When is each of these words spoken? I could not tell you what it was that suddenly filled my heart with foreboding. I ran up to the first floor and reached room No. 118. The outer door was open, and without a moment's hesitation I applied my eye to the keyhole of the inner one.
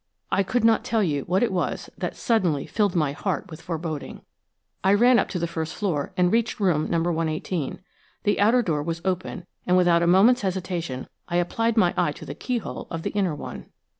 I 0.31 0.41
could 0.41 0.63
not 0.63 0.83
tell 0.83 1.03
you 1.03 1.25
what 1.25 1.43
it 1.43 1.51
was 1.51 1.87
that 1.95 2.15
suddenly 2.15 2.65
filled 2.65 2.95
my 2.95 3.11
heart 3.11 3.51
with 3.51 3.61
foreboding. 3.61 4.21
I 4.83 4.95
ran 4.95 5.19
up 5.19 5.29
to 5.29 5.37
the 5.37 5.45
first 5.45 5.75
floor 5.75 6.11
and 6.17 6.31
reached 6.31 6.59
room 6.59 6.89
No. 6.89 6.97
118. 6.99 7.79
The 8.23 8.39
outer 8.39 8.63
door 8.63 8.81
was 8.81 9.03
open, 9.05 9.45
and 9.67 9.77
without 9.77 10.01
a 10.01 10.07
moment's 10.07 10.41
hesitation 10.41 11.07
I 11.27 11.35
applied 11.35 11.77
my 11.77 11.93
eye 11.95 12.13
to 12.13 12.25
the 12.25 12.33
keyhole 12.33 12.87
of 12.89 13.03
the 13.03 13.11
inner 13.11 13.35
one. 13.35 13.67